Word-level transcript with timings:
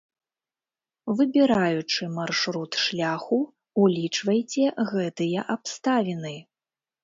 Выбіраючы 1.19 2.03
маршрут 2.15 2.71
шляху, 2.85 3.39
улічвайце 3.85 4.65
гэтыя 4.95 5.49
абставіны. 5.59 6.37